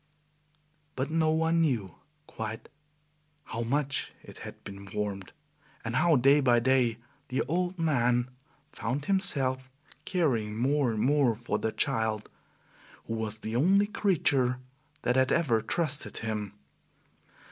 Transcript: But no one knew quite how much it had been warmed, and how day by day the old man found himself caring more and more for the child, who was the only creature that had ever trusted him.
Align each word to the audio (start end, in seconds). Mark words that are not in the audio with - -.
But 0.95 1.11
no 1.11 1.29
one 1.29 1.61
knew 1.61 1.99
quite 2.25 2.69
how 3.43 3.61
much 3.61 4.13
it 4.23 4.39
had 4.39 4.63
been 4.63 4.89
warmed, 4.91 5.31
and 5.85 5.95
how 5.95 6.15
day 6.15 6.39
by 6.39 6.59
day 6.59 6.97
the 7.27 7.43
old 7.43 7.77
man 7.77 8.31
found 8.71 9.05
himself 9.05 9.69
caring 10.05 10.55
more 10.57 10.91
and 10.93 11.01
more 11.03 11.35
for 11.35 11.59
the 11.59 11.71
child, 11.71 12.31
who 13.05 13.13
was 13.13 13.37
the 13.41 13.55
only 13.55 13.85
creature 13.85 14.57
that 15.03 15.15
had 15.15 15.31
ever 15.31 15.61
trusted 15.61 16.17
him. 16.17 16.53